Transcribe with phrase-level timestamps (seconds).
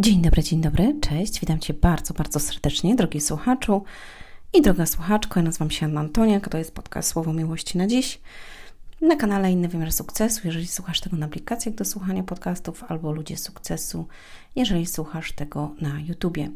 [0.00, 3.84] Dzień dobry, dzień dobry, cześć, witam Cię bardzo, bardzo serdecznie, drogi słuchaczu.
[4.52, 5.40] I droga słuchaczko.
[5.40, 8.20] Ja nazywam się Anna Antoniak, to jest podcast Słowo Miłości na dziś.
[9.00, 13.36] Na kanale Inny Wymiar Sukcesu, jeżeli słuchasz tego na aplikacjach do słuchania podcastów albo Ludzie
[13.36, 14.06] Sukcesu,
[14.56, 16.50] jeżeli słuchasz tego na YouTubie.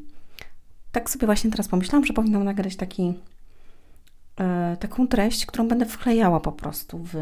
[0.93, 3.15] Tak sobie właśnie teraz pomyślałam, że powinnam nagrać taki,
[4.41, 7.15] e, taką treść, którą będę wklejała po prostu w,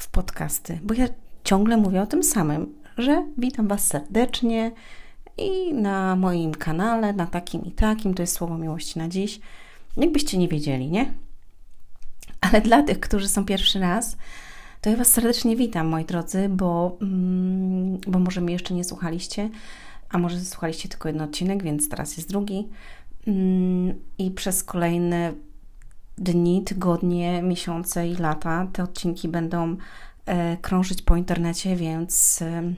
[0.00, 1.08] w podcasty, bo ja
[1.44, 4.72] ciągle mówię o tym samym, że witam Was serdecznie
[5.38, 9.40] i na moim kanale, na takim i takim, to jest Słowo Miłości na dziś.
[9.96, 11.12] Jakbyście nie wiedzieli, nie?
[12.40, 14.16] Ale dla tych, którzy są pierwszy raz,
[14.80, 19.50] to ja Was serdecznie witam, moi drodzy, bo, mm, bo może mnie jeszcze nie słuchaliście,
[20.10, 22.68] a może słuchaliście tylko jeden odcinek, więc teraz jest drugi.
[23.26, 25.32] Mm, I przez kolejne
[26.18, 29.76] dni, tygodnie, miesiące i lata te odcinki będą
[30.62, 32.74] krążyć po internecie, więc e,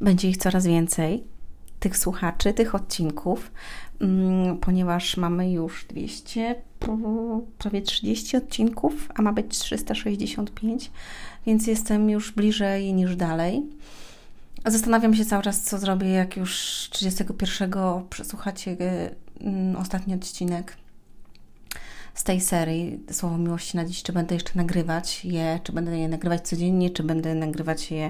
[0.00, 1.24] będzie ich coraz więcej,
[1.80, 3.50] tych słuchaczy, tych odcinków,
[4.00, 6.62] mm, ponieważ mamy już 200,
[7.58, 10.90] prawie 30 odcinków, a ma być 365,
[11.46, 13.62] więc jestem już bliżej niż dalej.
[14.66, 16.52] Zastanawiam się cały czas, co zrobię, jak już
[16.90, 17.72] 31
[18.10, 18.76] przesłuchacie
[19.40, 20.76] mm, ostatni odcinek
[22.14, 26.08] z tej serii Słowo Miłości na dziś, czy będę jeszcze nagrywać je, czy będę je
[26.08, 28.08] nagrywać codziennie, czy będę nagrywać je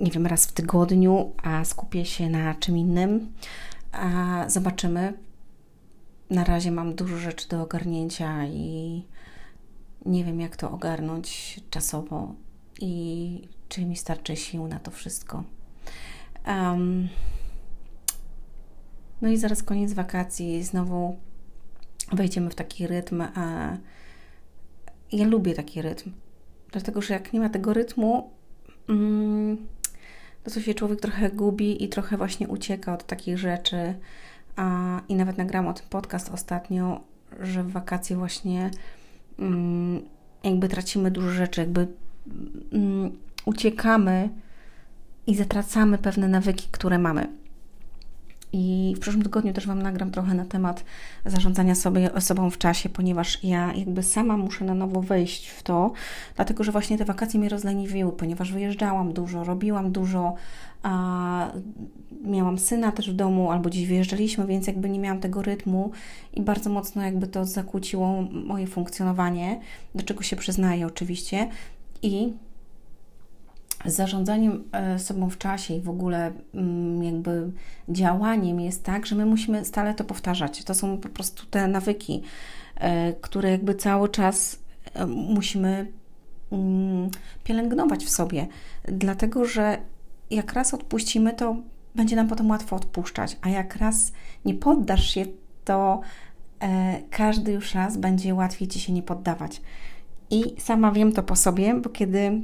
[0.00, 3.32] nie wiem, raz w tygodniu, a skupię się na czym innym.
[3.92, 5.12] A zobaczymy.
[6.30, 9.02] Na razie mam dużo rzeczy do ogarnięcia i
[10.06, 12.34] nie wiem, jak to ogarnąć czasowo
[12.80, 15.44] i czy mi starczy sił na to wszystko.
[16.46, 17.08] Um,
[19.22, 21.16] no i zaraz koniec wakacji, znowu
[22.12, 23.22] wejdziemy w taki rytm.
[23.34, 23.76] A
[25.12, 26.10] ja lubię taki rytm,
[26.72, 28.30] dlatego że jak nie ma tego rytmu,
[28.88, 29.56] mm,
[30.44, 33.94] to co się człowiek trochę gubi i trochę właśnie ucieka od takich rzeczy.
[35.08, 37.00] I nawet nagrałam o tym podcast ostatnio,
[37.40, 38.70] że w wakacje właśnie
[39.38, 40.02] mm,
[40.44, 41.86] jakby tracimy dużo rzeczy, jakby
[42.72, 44.28] mm, uciekamy
[45.26, 47.43] i zatracamy pewne nawyki, które mamy.
[48.56, 50.84] I w przyszłym tygodniu też Wam nagram trochę na temat
[51.26, 55.92] zarządzania sobie osobą w czasie, ponieważ ja jakby sama muszę na nowo wejść w to,
[56.36, 60.34] dlatego że właśnie te wakacje mnie rozleniwiły, ponieważ wyjeżdżałam dużo, robiłam dużo,
[60.82, 61.52] a
[62.24, 65.90] miałam syna też w domu, albo gdzieś wyjeżdżaliśmy, więc jakby nie miałam tego rytmu
[66.32, 69.60] i bardzo mocno jakby to zakłóciło moje funkcjonowanie,
[69.94, 71.48] do czego się przyznaję oczywiście.
[72.02, 72.32] I
[73.84, 77.50] zarządzaniem e, sobą w czasie i w ogóle mm, jakby
[77.88, 80.64] działaniem jest tak, że my musimy stale to powtarzać.
[80.64, 82.22] To są po prostu te nawyki,
[82.76, 84.58] e, które jakby cały czas
[84.94, 85.86] e, musimy
[86.52, 87.10] mm,
[87.44, 88.46] pielęgnować w sobie,
[88.84, 89.78] dlatego że
[90.30, 91.56] jak raz odpuścimy, to
[91.94, 94.12] będzie nam potem łatwo odpuszczać, a jak raz
[94.44, 95.26] nie poddasz się,
[95.64, 96.00] to
[97.10, 99.60] każdy już raz będzie łatwiej ci się nie poddawać.
[100.30, 102.40] I sama wiem to po sobie, bo kiedy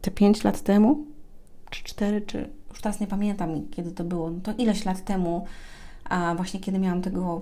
[0.00, 1.06] te 5 lat temu,
[1.70, 5.46] czy 4, czy już teraz nie pamiętam, kiedy to było, no to ileś lat temu,
[6.04, 7.40] a właśnie kiedy miałam tego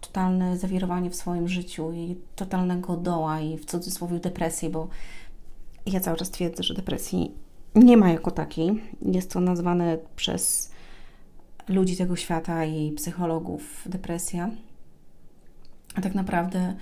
[0.00, 4.88] totalne zawirowanie w swoim życiu i totalnego doła i w cudzysłowie depresję, bo
[5.86, 7.34] ja cały czas twierdzę, że depresji
[7.74, 8.82] nie ma jako takiej.
[9.02, 10.72] Jest to nazwane przez
[11.68, 14.50] ludzi tego świata i psychologów depresja.
[15.94, 16.74] A tak naprawdę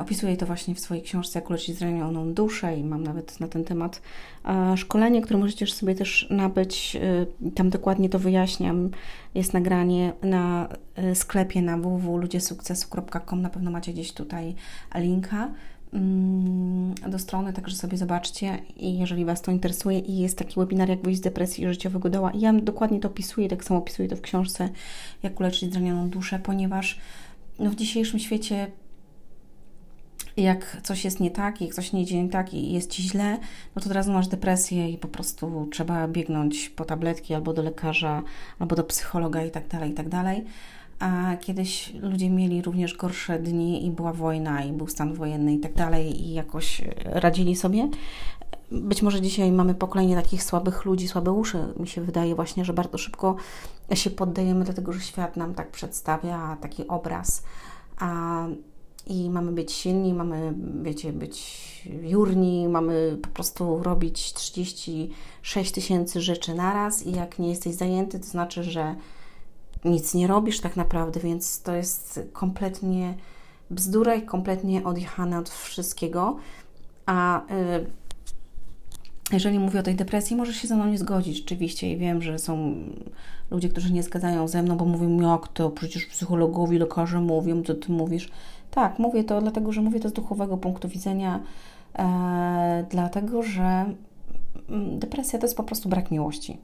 [0.00, 3.64] opisuję to właśnie w swojej książce Jak uleczyć zranioną duszę i mam nawet na ten
[3.64, 4.02] temat
[4.44, 6.96] e, szkolenie, które możecie sobie też nabyć.
[6.96, 8.90] E, tam dokładnie to wyjaśniam.
[9.34, 10.68] Jest nagranie na
[11.14, 13.42] sklepie na www.ludziesukcesu.com.
[13.42, 14.54] Na pewno macie gdzieś tutaj
[14.94, 15.50] linka
[15.92, 20.88] mm, do strony, także sobie zobaczcie i jeżeli Was to interesuje i jest taki webinar
[20.88, 24.16] jak wyjść z depresji życiowego doła i ja dokładnie to opisuję, tak samo opisuję to
[24.16, 24.68] w książce
[25.22, 26.98] jak uleczyć zranioną duszę, ponieważ
[27.58, 28.66] no, w dzisiejszym świecie
[30.36, 33.38] jak coś jest nie tak, jak coś nie idzie nie tak i jest ci źle,
[33.76, 37.62] no to od razu masz depresję i po prostu trzeba biegnąć po tabletki albo do
[37.62, 38.22] lekarza,
[38.58, 40.44] albo do psychologa i tak dalej, i tak dalej.
[40.98, 45.58] A kiedyś ludzie mieli również gorsze dni i była wojna, i był stan wojenny i
[45.58, 47.88] tak dalej, i jakoś radzili sobie.
[48.70, 51.74] Być może dzisiaj mamy pokolenie takich słabych ludzi, słabe uszy.
[51.76, 53.36] Mi się wydaje właśnie, że bardzo szybko
[53.94, 57.42] się poddajemy do tego, że świat nam tak przedstawia taki obraz.
[57.98, 58.44] A
[59.06, 61.62] i mamy być silni, mamy, wiecie, być
[62.02, 68.26] jurni, mamy po prostu robić 36 tysięcy rzeczy naraz i jak nie jesteś zajęty, to
[68.26, 68.94] znaczy, że
[69.84, 73.14] nic nie robisz tak naprawdę, więc to jest kompletnie
[73.70, 76.36] bzdura i kompletnie odjechane od wszystkiego.
[77.06, 77.86] A y,
[79.32, 81.92] jeżeli mówię o tej depresji, możesz się ze mną nie zgodzić, rzeczywiście.
[81.92, 82.74] I wiem, że są
[83.50, 87.74] ludzie, którzy nie zgadzają ze mną, bo mówią, jak to, przecież psychologowie, lekarze mówią, co
[87.74, 88.30] ty mówisz.
[88.74, 91.40] Tak, mówię to dlatego, że mówię to z duchowego punktu widzenia,
[91.98, 93.94] e, dlatego, że
[94.68, 96.58] mm, depresja to jest po prostu brak miłości.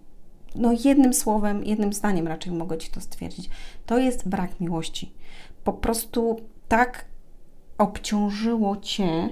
[0.55, 3.51] No jednym słowem, jednym zdaniem raczej mogę Ci to stwierdzić.
[3.87, 5.13] To jest brak miłości.
[5.65, 6.37] Po prostu
[6.69, 7.05] tak
[7.79, 9.29] obciążyło Cię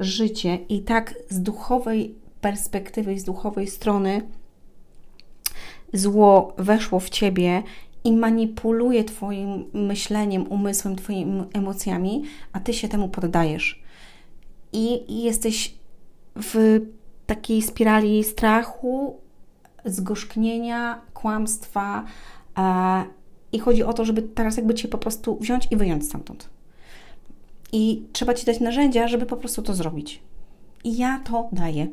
[0.00, 4.22] życie i tak z duchowej perspektywy z duchowej strony
[5.92, 7.62] zło weszło w ciebie
[8.04, 13.82] i manipuluje Twoim myśleniem, umysłem, Twoimi emocjami, a Ty się temu poddajesz.
[14.72, 15.74] I, jesteś
[16.36, 16.80] w
[17.26, 19.16] takiej spirali strachu,
[19.84, 22.04] zgorzknienia, kłamstwa.
[22.58, 23.04] E,
[23.52, 26.48] I chodzi o to, żeby teraz jakby Cię po prostu wziąć i wyjąć stamtąd.
[27.72, 30.22] I trzeba Ci dać narzędzia, żeby po prostu to zrobić.
[30.84, 31.86] I ja to daję.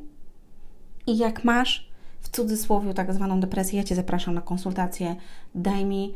[1.08, 1.90] I jak masz
[2.22, 5.16] w cudzysłowie tak zwaną depresję, ja Cię zapraszam na konsultację,
[5.56, 6.14] daj mi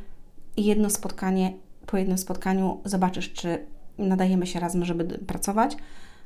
[0.58, 1.54] jedno spotkanie,
[1.86, 3.66] po jednym spotkaniu zobaczysz, czy
[3.98, 5.78] nadajemy się razem, żeby pracować,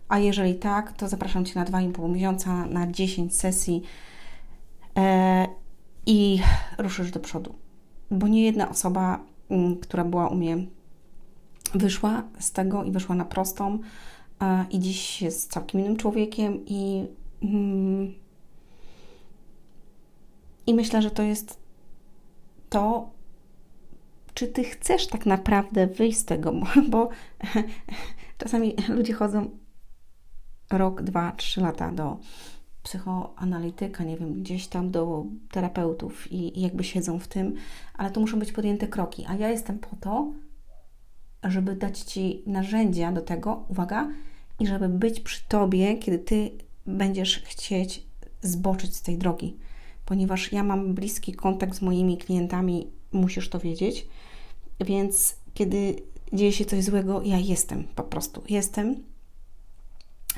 [0.08, 3.82] a jeżeli tak, to zapraszam Cię na 2,5 miesiąca, na 10 sesji
[4.98, 5.48] e,
[6.06, 6.40] i
[6.78, 7.56] ruszysz do przodu.
[8.12, 9.20] Bo nie jedna osoba,
[9.50, 10.58] mm, która była u mnie,
[11.74, 13.80] wyszła z tego i wyszła na prostą
[14.42, 17.08] e, i dziś jest całkiem innym człowiekiem i
[17.44, 18.14] mm,
[20.68, 21.60] i myślę, że to jest
[22.70, 23.10] to,
[24.34, 26.54] czy ty chcesz tak naprawdę wyjść z tego,
[26.90, 27.10] bo
[28.38, 29.50] czasami ludzie chodzą
[30.72, 32.18] rok, dwa, trzy lata do
[32.84, 37.56] psychoanalityka, nie wiem, gdzieś tam do terapeutów i, i jakby siedzą w tym,
[37.94, 39.26] ale to muszą być podjęte kroki.
[39.28, 40.34] A ja jestem po to,
[41.44, 44.08] żeby dać Ci narzędzia do tego, uwaga,
[44.60, 46.52] i żeby być przy Tobie, kiedy Ty
[46.86, 48.08] będziesz chcieć
[48.42, 49.58] zboczyć z tej drogi
[50.06, 54.08] ponieważ ja mam bliski kontakt z moimi klientami, musisz to wiedzieć.
[54.80, 55.96] Więc kiedy
[56.34, 58.44] dzieje się coś złego, ja jestem po prostu.
[58.50, 59.04] Jestem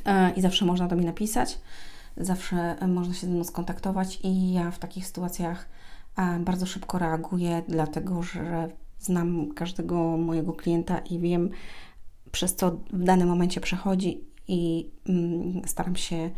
[0.05, 1.59] e, i zawsze można do mnie napisać,
[2.17, 5.69] zawsze można się ze mną skontaktować, i ja w takich sytuacjach
[6.17, 8.69] e, bardzo szybko reaguję, dlatego że
[8.99, 11.49] znam każdego mojego klienta i wiem,
[12.31, 16.29] przez co w danym momencie przechodzi, i mm, staram się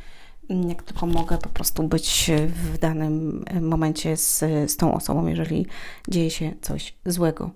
[0.50, 4.40] jak tylko mogę po prostu być w danym momencie z,
[4.72, 5.66] z tą osobą, jeżeli
[6.08, 7.52] dzieje się coś złego.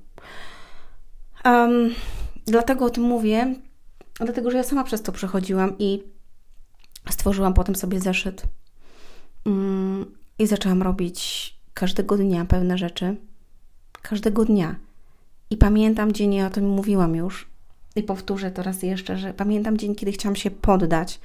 [1.45, 1.89] Um,
[2.45, 3.55] dlatego o tym mówię,
[4.19, 6.03] dlatego że ja sama przez to przechodziłam i
[7.09, 8.43] stworzyłam potem sobie zeszyt
[9.45, 10.05] um,
[10.39, 13.15] i zaczęłam robić każdego dnia pewne rzeczy.
[14.01, 14.75] Każdego dnia.
[15.49, 17.49] I pamiętam dzień, ja o tym mówiłam już
[17.95, 21.19] i powtórzę to raz jeszcze, że pamiętam dzień, kiedy chciałam się poddać,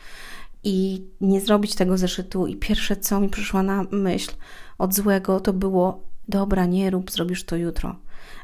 [0.65, 2.47] i nie zrobić tego zeszytu.
[2.47, 4.33] I pierwsze, co mi przyszło na myśl
[4.79, 7.97] od złego, to było: dobra, nie rób, zrobisz to jutro.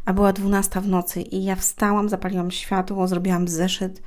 [0.05, 4.03] A była dwunasta w nocy i ja wstałam, zapaliłam światło, zrobiłam zeszyt,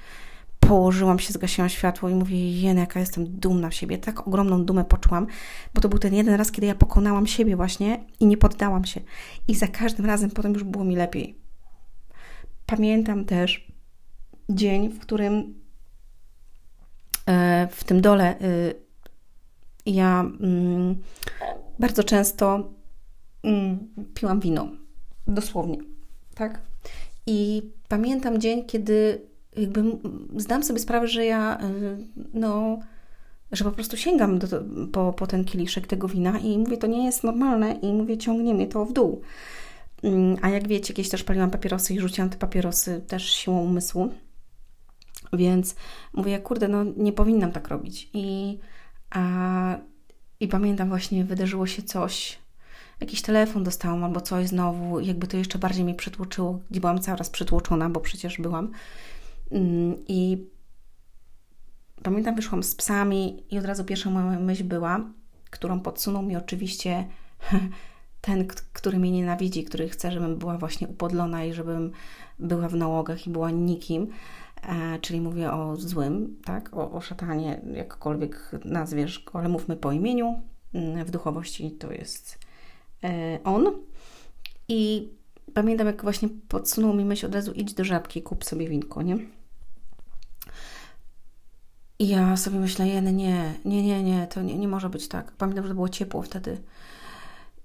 [0.59, 3.97] położyłam się, zgasiłam światło i mówię: Jen, jaka jestem dumna w siebie.
[3.97, 5.27] Tak ogromną dumę poczułam,
[5.73, 9.01] bo to był ten jeden raz, kiedy ja pokonałam siebie właśnie i nie poddałam się.
[9.47, 11.37] I za każdym razem potem już było mi lepiej.
[12.65, 13.67] Pamiętam też
[14.49, 15.53] dzień, w którym
[17.71, 18.75] w tym dole y,
[19.85, 20.95] ja mm,
[21.79, 22.69] bardzo często
[23.43, 24.67] mm, piłam wino.
[25.27, 25.77] Dosłownie.
[26.35, 26.61] Tak?
[27.25, 29.21] I pamiętam dzień, kiedy
[29.57, 29.83] jakby
[30.37, 31.97] zdam sobie sprawę, że ja y,
[32.33, 32.79] no
[33.51, 34.47] że po prostu sięgam do,
[34.91, 38.53] po, po ten kieliszek tego wina i mówię, to nie jest normalne i mówię, ciągnie
[38.53, 39.21] mnie to w dół.
[40.03, 44.09] Mm, a jak wiecie, kiedyś też paliłam papierosy i rzuciłam te papierosy też siłą umysłu.
[45.33, 45.75] Więc
[46.13, 48.09] mówię, kurde, no nie powinnam tak robić.
[48.13, 48.57] I,
[49.09, 49.75] a,
[50.39, 52.39] i pamiętam właśnie, wydarzyło się coś,
[53.01, 57.17] jakiś telefon dostałam albo coś znowu, jakby to jeszcze bardziej mnie przytłoczyło, gdzie byłam cały
[57.17, 58.71] raz przytłoczona, bo przecież byłam.
[59.51, 60.47] Mm, I
[62.03, 65.01] pamiętam, wyszłam z psami i od razu pierwsza moja myśl była,
[65.49, 67.07] którą podsunął mi oczywiście
[68.21, 71.91] ten, który mnie nienawidzi, który chce, żebym była właśnie upodlona i żebym
[72.39, 74.07] była w nałogach i była nikim.
[74.67, 79.91] E, czyli mówię o złym, tak, o, o szatanie, jakkolwiek nazwiesz go, ale mówmy po
[79.91, 80.41] imieniu.
[80.73, 82.39] Mm, w duchowości to jest
[83.03, 83.65] e, on.
[84.67, 85.09] I
[85.53, 89.17] pamiętam, jak właśnie podsunął mi myśl od razu idź do żabki, kup sobie winko, nie?
[91.99, 95.31] I ja sobie myślę, nie, nie, nie, nie, to nie, nie może być tak.
[95.31, 96.57] Pamiętam, że było ciepło wtedy.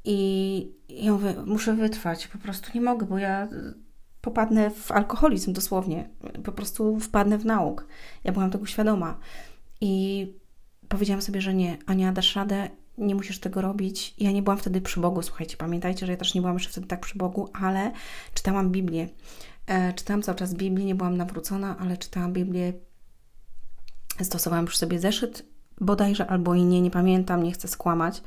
[0.04, 3.48] I ja mówię, muszę wytrwać, po prostu nie mogę, bo ja
[4.22, 6.08] popadnę w alkoholizm dosłownie.
[6.44, 7.86] Po prostu wpadnę w nauk.
[8.24, 9.18] Ja byłam tego świadoma.
[9.80, 10.26] I
[10.88, 14.14] powiedziałam sobie, że nie, Ania, dasz radę, nie musisz tego robić.
[14.18, 16.86] Ja nie byłam wtedy przy Bogu, słuchajcie, pamiętajcie, że ja też nie byłam jeszcze wtedy
[16.86, 17.92] tak przy Bogu, ale
[18.34, 19.08] czytałam Biblię.
[19.66, 22.72] E, czytałam cały czas Biblię, nie byłam nawrócona, ale czytałam Biblię.
[24.22, 28.22] Stosowałam już sobie zeszyt bodajże, albo i nie, nie pamiętam, nie chcę skłamać.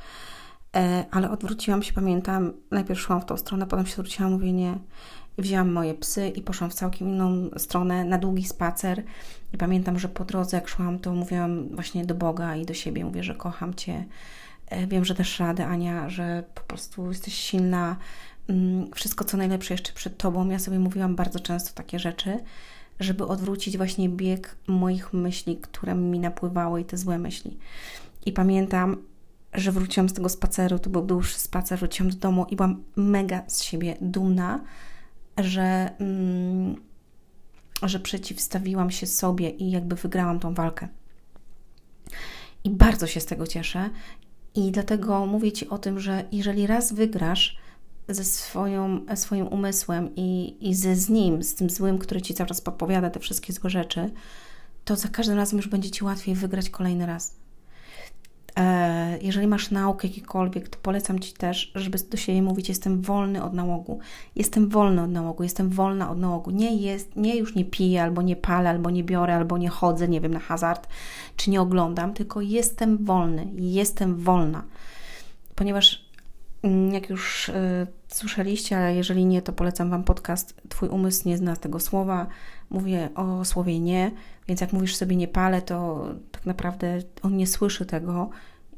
[0.75, 4.79] E, ale odwróciłam się, pamiętam, najpierw szłam w tą stronę, potem się odwróciłam, mówię nie.
[5.37, 9.03] Wzięłam moje psy i poszłam w całkiem inną stronę, na długi spacer.
[9.53, 13.05] I pamiętam, że po drodze, jak szłam, to mówiłam właśnie do Boga i do siebie,
[13.05, 14.05] mówię, że kocham Cię,
[14.67, 17.95] e, wiem, że dasz radę, Ania, że po prostu jesteś silna,
[18.49, 20.49] mm, wszystko co najlepsze jeszcze przed Tobą.
[20.49, 22.39] Ja sobie mówiłam bardzo często takie rzeczy,
[22.99, 27.57] żeby odwrócić właśnie bieg moich myśli, które mi napływały i te złe myśli.
[28.25, 28.97] I pamiętam,
[29.53, 33.43] że wróciłam z tego spaceru, to był dłuższy spacer, wróciłam do domu i byłam mega
[33.47, 34.59] z siebie dumna,
[35.37, 36.75] że, mm,
[37.83, 40.87] że przeciwstawiłam się sobie i jakby wygrałam tą walkę.
[42.63, 43.89] I bardzo się z tego cieszę.
[44.55, 47.57] I dlatego mówię Ci o tym, że jeżeli raz wygrasz
[48.09, 52.47] ze swoją, swoim umysłem i, i ze z nim, z tym złym, który Ci cały
[52.47, 54.11] czas podpowiada te wszystkie złe rzeczy,
[54.85, 57.35] to za każdym razem już będzie Ci łatwiej wygrać kolejny raz.
[58.57, 63.43] E, jeżeli masz naukę jakikolwiek, to polecam Ci też, żeby do siebie mówić: Jestem wolny
[63.43, 63.99] od nałogu.
[64.35, 66.51] Jestem wolny od nałogu, jestem wolna od nałogu.
[66.51, 70.07] Nie, jest, nie już nie piję, albo nie palę, albo nie biorę, albo nie chodzę,
[70.07, 70.87] nie wiem, na hazard,
[71.35, 74.63] czy nie oglądam, tylko jestem wolny, jestem wolna.
[75.55, 76.05] Ponieważ
[76.63, 81.37] mm, jak już y, słyszeliście, a jeżeli nie, to polecam Wam podcast Twój umysł nie
[81.37, 82.27] zna tego słowa.
[82.69, 84.11] Mówię o słowie nie,
[84.47, 86.07] więc jak mówisz sobie nie palę, to
[86.45, 88.29] tak naprawdę on nie słyszy tego.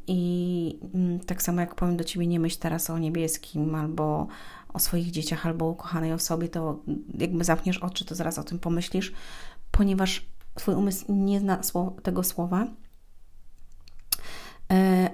[0.08, 4.28] I mm, tak samo jak powiem do Ciebie nie myśl teraz o niebieskim albo
[4.74, 6.80] o swoich dzieciach albo o ukochanej osobie, to
[7.18, 9.14] jakby zamkniesz oczy, to zaraz o tym pomyślisz,
[9.72, 11.62] ponieważ Twój umysł nie zna
[12.04, 12.68] tego słowa.
[14.72, 15.10] E,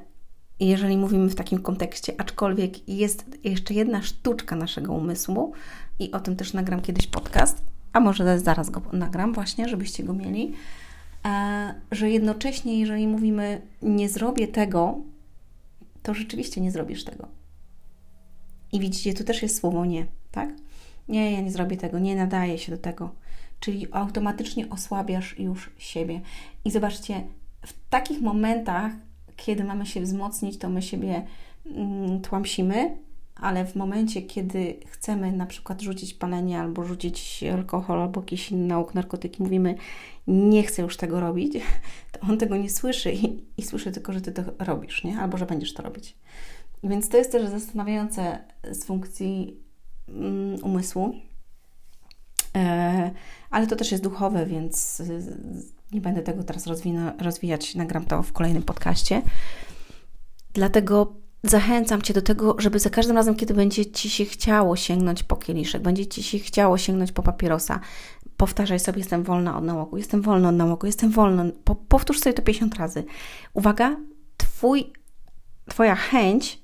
[0.60, 5.54] jeżeli mówimy w takim kontekście, aczkolwiek jest jeszcze jedna sztuczka naszego umysłu
[6.00, 10.14] i o tym też nagram kiedyś podcast, a może zaraz go nagram właśnie, żebyście go
[10.14, 10.54] mieli,
[11.92, 14.98] że jednocześnie, jeżeli mówimy nie zrobię tego,
[16.04, 17.28] to rzeczywiście nie zrobisz tego.
[18.72, 20.50] I widzicie, tu też jest słowo nie, tak?
[21.08, 23.10] Nie, ja nie zrobię tego, nie nadaję się do tego.
[23.60, 26.22] Czyli automatycznie osłabiasz już siebie.
[26.66, 27.24] I zobaczcie,
[27.66, 28.92] w takich momentach,
[29.36, 31.26] kiedy mamy się wzmocnić, to my siebie
[31.66, 32.98] mm, tłamsimy,
[33.44, 38.68] ale w momencie, kiedy chcemy na przykład rzucić palenie albo rzucić alkohol albo jakiś inny
[38.68, 39.76] nauk, narkotyki, mówimy
[40.28, 41.54] nie chcę już tego robić,
[42.12, 45.20] to on tego nie słyszy i, i słyszy tylko, że ty to robisz, nie?
[45.20, 46.16] Albo że będziesz to robić.
[46.84, 48.40] Więc to jest też zastanawiające
[48.72, 49.58] z funkcji
[50.08, 51.16] um, umysłu,
[52.56, 53.12] e,
[53.50, 55.02] ale to też jest duchowe, więc
[55.92, 59.22] nie będę tego teraz rozwina, rozwijać, nagram to w kolejnym podcaście.
[60.54, 65.24] Dlatego zachęcam Cię do tego, żeby za każdym razem, kiedy będzie Ci się chciało sięgnąć
[65.24, 67.80] po kieliszek, będzie Ci się chciało sięgnąć po papierosa,
[68.38, 71.46] powtarzaj sobie, jestem wolna od nałogu, jestem wolna od nałogu, jestem wolna.
[71.64, 73.04] Po, powtórz sobie to 50 razy.
[73.54, 73.98] Uwaga,
[74.38, 74.94] twój,
[75.70, 76.62] Twoja chęć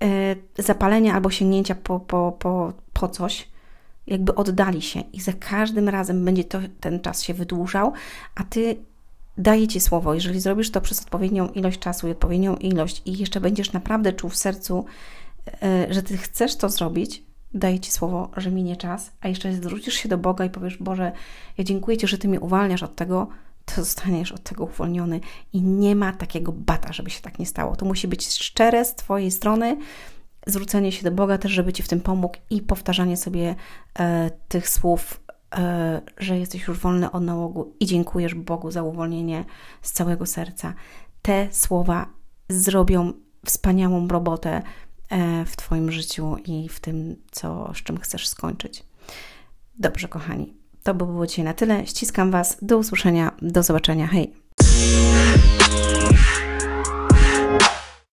[0.00, 0.08] yy,
[0.64, 3.48] zapalenia albo sięgnięcia po, po, po, po coś
[4.06, 7.92] jakby oddali się i za każdym razem będzie to, ten czas się wydłużał,
[8.34, 8.76] a Ty
[9.38, 13.40] daję Ci słowo, jeżeli zrobisz to przez odpowiednią ilość czasu i odpowiednią ilość i jeszcze
[13.40, 14.84] będziesz naprawdę czuł w sercu,
[15.62, 17.22] e, że Ty chcesz to zrobić,
[17.54, 21.12] daję Ci słowo, że minie czas, a jeszcze zwrócisz się do Boga i powiesz, Boże,
[21.58, 23.28] ja dziękuję Ci, że Ty mnie uwalniasz od tego,
[23.64, 25.20] to zostaniesz od tego uwolniony.
[25.52, 27.76] I nie ma takiego bata, żeby się tak nie stało.
[27.76, 29.76] To musi być szczere z Twojej strony,
[30.46, 33.54] zwrócenie się do Boga też, żeby Ci w tym pomógł i powtarzanie sobie
[33.98, 35.20] e, tych słów
[36.18, 39.44] że jesteś już wolny od nałogu i dziękujesz Bogu za uwolnienie
[39.82, 40.74] z całego serca.
[41.22, 42.06] Te słowa
[42.48, 43.12] zrobią
[43.46, 44.62] wspaniałą robotę
[45.10, 48.84] e, w Twoim życiu i w tym, co, z czym chcesz skończyć.
[49.78, 51.86] Dobrze, kochani, to by było dzisiaj na tyle.
[51.86, 52.56] Ściskam Was.
[52.62, 54.06] Do usłyszenia, do zobaczenia.
[54.06, 54.32] Hej!